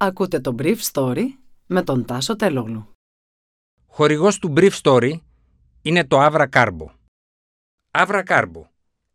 [0.00, 1.24] Ακούτε το Brief Story
[1.66, 2.88] με τον Τάσο Τελόγλου.
[3.86, 5.12] Χορηγός του Brief Story
[5.82, 6.86] είναι το Avra Carbo.
[7.90, 8.62] Avra Carbo,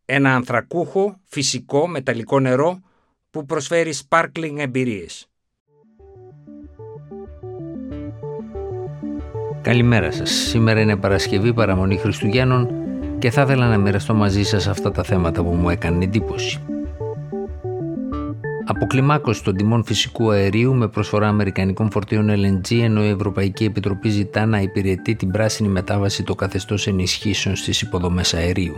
[0.06, 2.80] ένα ανθρακούχο, φυσικό, μεταλλικό νερό
[3.30, 5.28] που προσφέρει sparkling εμπειρίες.
[9.62, 10.30] Καλημέρα σας.
[10.30, 12.70] Σήμερα είναι Παρασκευή παραμονή Χριστουγέννων
[13.20, 16.73] και θα ήθελα να μοιραστώ μαζί σας αυτά τα θέματα που μου έκανε εντύπωση.
[18.76, 24.46] Αποκλιμάκωση των τιμών φυσικού αερίου με προσφορά αμερικανικών φορτίων LNG, ενώ η Ευρωπαϊκή Επιτροπή ζητά
[24.46, 28.76] να υπηρετεί την πράσινη μετάβαση το καθεστώς ενισχύσεων στις υποδομές αερίου.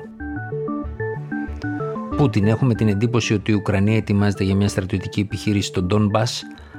[2.18, 6.12] Πούτιν, έχουμε την εντύπωση ότι η Ουκρανία ετοιμάζεται για μια στρατιωτική επιχείρηση στον Ντόν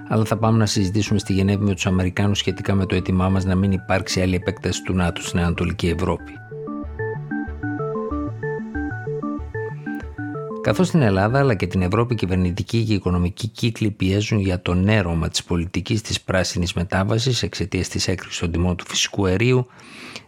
[0.09, 3.45] αλλά θα πάμε να συζητήσουμε στη Γενέβη με τους Αμερικάνους σχετικά με το έτοιμά μας
[3.45, 6.33] να μην υπάρξει άλλη επέκταση του ΝΑΤΟ στην Ανατολική Ευρώπη.
[10.67, 15.29] Καθώς στην Ελλάδα αλλά και την Ευρώπη κυβερνητικοί και οικονομικοί κύκλοι πιέζουν για το νέρωμα
[15.29, 19.67] της πολιτικής της πράσινης μετάβασης εξαιτίας της έκρηξης των τιμών του φυσικού αερίου,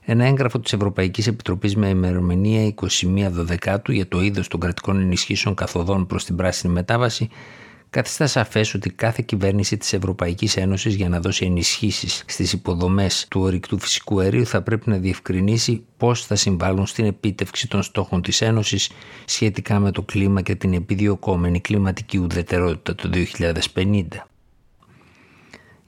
[0.05, 5.55] ένα έγγραφο της Ευρωπαϊκής Επιτροπής με ημερομηνία 21 Δεκάτου για το είδος των κρατικών ενισχύσεων
[5.55, 7.29] καθοδών προς την πράσινη μετάβαση
[7.91, 13.41] καθιστά σαφές ότι κάθε κυβέρνηση της Ευρωπαϊκής Ένωσης για να δώσει ενισχύσεις στις υποδομές του
[13.41, 18.41] ορυκτού φυσικού αερίου θα πρέπει να διευκρινίσει πώς θα συμβάλλουν στην επίτευξη των στόχων της
[18.41, 18.91] Ένωσης
[19.25, 23.11] σχετικά με το κλίμα και την επιδιωκόμενη κλιματική ουδετερότητα το
[23.75, 24.03] 2050.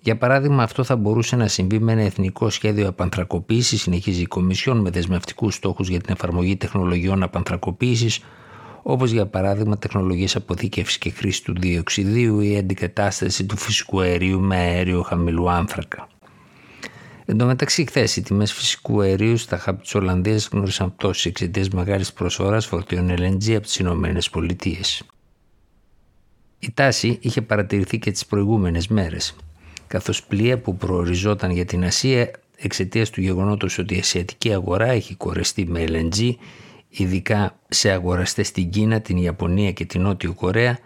[0.03, 4.79] Για παράδειγμα, αυτό θα μπορούσε να συμβεί με ένα εθνικό σχέδιο απανθρακοποίησης, συνεχίζει η Κομισιόν
[4.79, 8.21] με δεσμευτικούς στόχους για την εφαρμογή τεχνολογιών απανθρακοποίησης,
[8.83, 14.57] όπως για παράδειγμα τεχνολογίες αποθήκευσης και χρήση του διοξιδίου ή αντικατάσταση του φυσικού αερίου με
[14.57, 16.09] αέριο χαμηλού άνθρακα.
[17.25, 21.69] Εν τω μεταξύ, χθες οι τιμές φυσικού αερίου στα χάπη της Ολλανδίας γνώρισαν πτώση εξαιτίας
[21.69, 23.99] μεγάλης προσφοράς φορτίων LNG από τις ΗΠΑ.
[26.59, 29.37] Η τάση είχε παρατηρηθεί και τις προηγούμενες μέρες,
[29.87, 35.15] καθώς πλοία που προοριζόταν για την Ασία εξαιτίας του γεγονότος ότι η ασιατική αγορά έχει
[35.15, 36.35] κορεστεί με LNG
[36.91, 40.79] ειδικά σε αγοραστές στην Κίνα, την Ιαπωνία και την Νότιο Κορέα,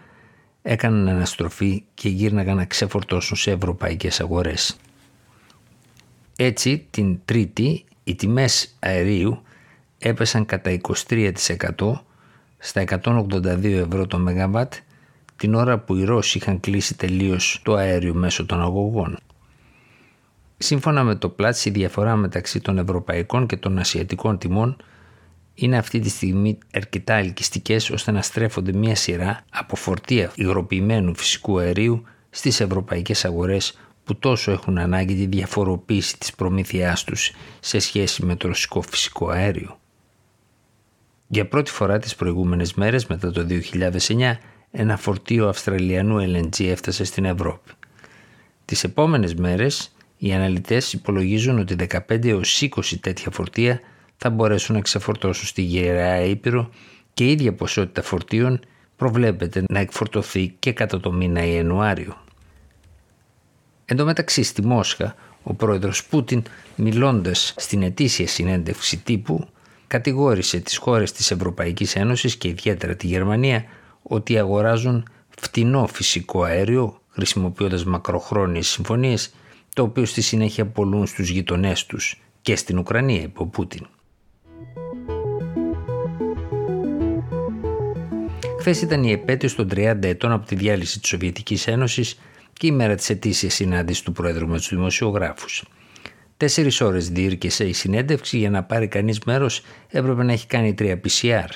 [0.61, 4.77] έκαναν αναστροφή και γύρναγαν να ξεφορτώσουν σε ευρωπαϊκές αγορές.
[6.35, 9.41] Έτσι, την Τρίτη, οι τιμές αερίου
[9.97, 10.77] έπεσαν κατά
[11.13, 11.33] 23%
[12.57, 14.55] στα 182 ευρώ το ΜΒ
[15.35, 19.17] την ώρα που οι Ρώσοι είχαν κλείσει τελείως το αέριο μέσω των αγωγών.
[20.57, 24.77] Σύμφωνα με το πλάτσι, η διαφορά μεταξύ των ευρωπαϊκών και των ασιατικών τιμών
[25.55, 31.59] είναι αυτή τη στιγμή αρκετά ελκυστικές ώστε να στρέφονται μια σειρά από φορτία υγροποιημένου φυσικού
[31.59, 38.25] αερίου στις ευρωπαϊκές αγορές που τόσο έχουν ανάγκη τη διαφοροποίηση της προμήθειάς τους σε σχέση
[38.25, 39.79] με το ρωσικό φυσικό αέριο.
[41.27, 44.37] Για πρώτη φορά τις προηγούμενες μέρες μετά το 2009
[44.71, 47.71] ένα φορτίο Αυστραλιανού LNG έφτασε στην Ευρώπη.
[48.65, 51.75] Τις επόμενες μέρες οι αναλυτές υπολογίζουν ότι
[52.09, 53.79] 15 έως 20 τέτοια φορτία
[54.17, 56.69] θα μπορέσουν να ξεφορτώσουν στη Γεραιά Ήπειρο
[57.13, 58.59] και η ίδια ποσότητα φορτίων
[58.95, 62.23] προβλέπεται να εκφορτωθεί και κατά το μήνα Ιανουάριο.
[63.85, 66.43] Εν τω μεταξύ στη Μόσχα, ο πρόεδρος Πούτιν
[66.75, 69.47] μιλώντας στην ετήσια συνέντευξη τύπου
[69.87, 73.63] κατηγόρησε τις χώρες της Ευρωπαϊκής Ένωσης και ιδιαίτερα τη Γερμανία
[74.01, 75.07] ότι αγοράζουν
[75.39, 79.33] φτηνό φυσικό αέριο χρησιμοποιώντας μακροχρόνιες συμφωνίες
[79.73, 83.87] το οποίο στη συνέχεια πολλούν στους γειτονές τους και στην Ουκρανία, είπε ο Πούτιν.
[88.67, 92.19] Χθε ήταν η επέτειος των 30 ετών από τη διάλυση της Σοβιετικής Ένωσης
[92.53, 95.63] και η μέρα της ετήσιας συνάντησης του Πρόεδρου με του δημοσιογράφους.
[96.37, 101.01] Τέσσερις ώρες διήρκεσε η συνέντευξη για να πάρει κανείς μέρος έπρεπε να έχει κάνει τρία
[101.03, 101.47] PCR.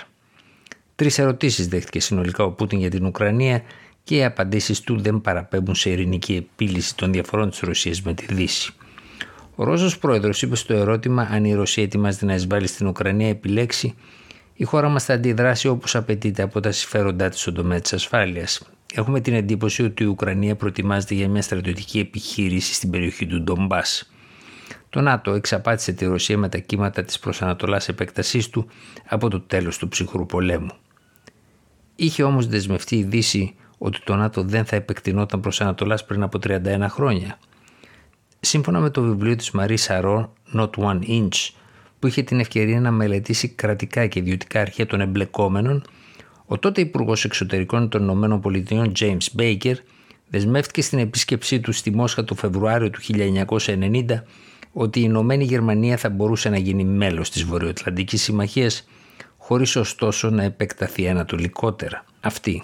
[0.96, 3.64] Τρεις ερωτήσεις δέχτηκε συνολικά ο Πούτιν για την Ουκρανία
[4.03, 8.34] και οι απαντήσεις του δεν παραπέμπουν σε ειρηνική επίλυση των διαφορών της Ρωσίας με τη
[8.34, 8.74] Δύση.
[9.56, 13.96] Ο Ρώσος πρόεδρος είπε στο ερώτημα αν η Ρωσία ετοιμάζεται να εισβάλλει στην Ουκρανία επιλέξει
[14.59, 18.70] η χώρα μας θα αντιδράσει όπως απαιτείται από τα συμφέροντά της στον τομέα της ασφάλειας.
[18.94, 23.82] Έχουμε την εντύπωση ότι η Ουκρανία προετοιμάζεται για μια στρατιωτική επιχείρηση στην περιοχή του Ντομπά.
[24.90, 28.67] Το ΝΑΤΟ εξαπάτησε τη Ρωσία με τα κύματα της προσανατολά επέκτασής του
[29.08, 30.72] από το τέλος του ψυχρού πολέμου.
[31.96, 36.40] Είχε όμως δεσμευτεί η Δύση ότι το ΝΑΤΟ δεν θα επεκτηνόταν προς Ανατολάς πριν από
[36.44, 37.40] 31 χρόνια.
[38.40, 41.50] Σύμφωνα με το βιβλίο της Marie Σαρό, Not One Inch,
[41.99, 45.84] που είχε την ευκαιρία να μελετήσει κρατικά και ιδιωτικά αρχεία των εμπλεκόμενων,
[46.46, 49.75] ο τότε Υπουργός Εξωτερικών των ΗΠΑ, James Baker,
[50.29, 52.99] δεσμεύτηκε στην επίσκεψή του στη Μόσχα το Φεβρουάριο του
[53.66, 54.03] 1990
[54.73, 58.87] ότι η Ηνωμένη Γερμανία θα μπορούσε να γίνει μέλος της Βορειοατλαντικής Συμμαχίας
[59.37, 62.05] χωρίς ωστόσο να επεκταθεί ανατολικότερα.
[62.19, 62.63] Αυτή.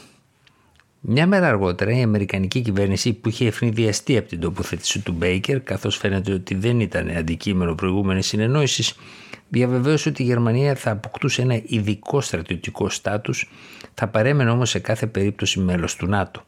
[1.07, 5.97] Μια μέρα αργότερα η Αμερικανική κυβέρνηση που είχε ευνηδιαστεί από την τοποθέτηση του Μπέικερ καθώς
[5.97, 8.95] φαίνεται ότι δεν ήταν αντικείμενο προηγούμενης συνεννόησης
[9.49, 13.49] διαβεβαίωσε ότι η Γερμανία θα αποκτούσε ένα ειδικό στρατιωτικό στάτους
[13.93, 16.43] θα παρέμενε όμως σε κάθε περίπτωση μέλος του ΝΑΤΟ.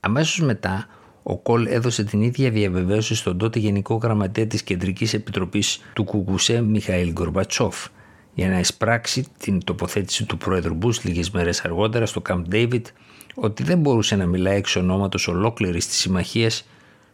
[0.00, 0.86] Αμέσως μετά
[1.22, 6.60] ο Κολ έδωσε την ίδια διαβεβαίωση στον τότε Γενικό Γραμματέα της Κεντρικής Επιτροπής του Κουκουσέ
[6.60, 7.86] Μιχαήλ Γκορμπατσόφ
[8.36, 12.82] για να εισπράξει την τοποθέτηση του πρόεδρου Μπούς λίγες μέρες αργότερα στο Camp David
[13.34, 16.68] ότι δεν μπορούσε να μιλάει εξ ονόματος ολόκληρης της συμμαχίας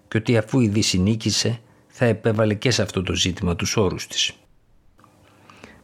[0.08, 4.06] και ότι αφού η Δύση νίκησε θα επέβαλε και σε αυτό το ζήτημα τους όρους
[4.06, 4.32] της.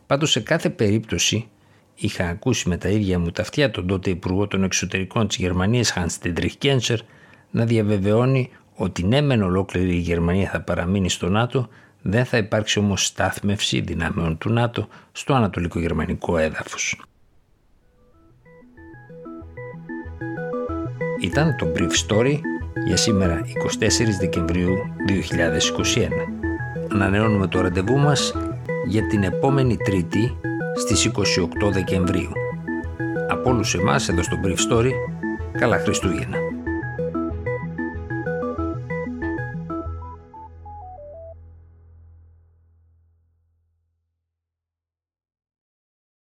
[0.07, 1.49] Πάντως σε κάθε περίπτωση
[1.95, 5.93] είχα ακούσει με τα ίδια μου τα αυτιά τον τότε Υπουργό των Εξωτερικών της Γερμανίας
[5.97, 6.99] Hans Dietrich Genscher
[7.51, 11.69] να διαβεβαιώνει ότι ναι μεν ολόκληρη η Γερμανία θα παραμείνει στο ΝΑΤΟ
[12.03, 17.03] δεν θα υπάρξει όμως στάθμευση δυνάμεων του ΝΑΤΟ στο ανατολικό γερμανικό έδαφος.
[21.21, 22.41] Ήταν το Brief Story
[22.87, 24.75] για σήμερα 24 Δεκεμβρίου
[25.09, 26.09] 2021.
[26.93, 28.35] Ανανεώνουμε το ραντεβού μας
[28.87, 30.37] για την επόμενη Τρίτη
[30.75, 31.11] στις
[31.65, 32.33] 28 Δεκεμβρίου.
[33.29, 34.91] Από όλους εμάς εδώ στο Brief Story,
[35.59, 36.48] καλά Χριστούγεννα.